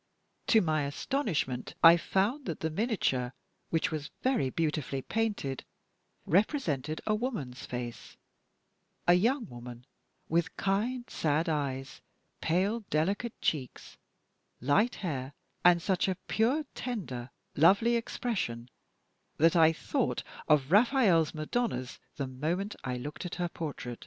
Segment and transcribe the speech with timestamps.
[0.47, 3.35] To my astonishment, I found that the miniature,
[3.69, 5.63] which was very beautifully painted,
[6.25, 8.17] represented a woman's face
[9.05, 9.85] a young woman
[10.27, 12.01] with kind, sad eyes,
[12.41, 13.97] pale, delicate cheeks,
[14.59, 15.33] light hair,
[15.63, 18.69] and such a pure, tender, lovely expressions
[19.37, 23.99] that I thought of Raphael's Madonnas the moment I looked at her portrait.